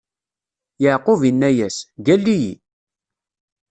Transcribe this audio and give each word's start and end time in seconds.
Yeɛqub 0.81 1.21
inna-as: 1.29 1.77
Gall-iyi! 2.05 2.53